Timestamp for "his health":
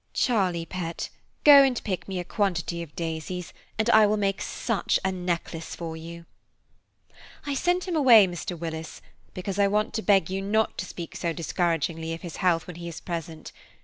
12.23-12.65